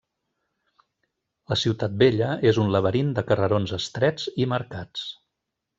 [1.53, 5.11] La ciutat vella és un laberint de carrerons estrets i mercats.